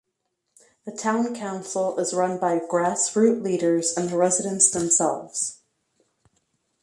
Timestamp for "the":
0.85-0.91, 4.09-4.17